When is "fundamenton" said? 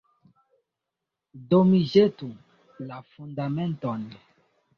3.11-4.11